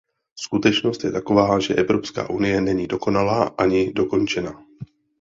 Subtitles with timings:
[0.39, 4.63] Skutečnost je taková, že Evropská unie není dokonalá, ani dokončená.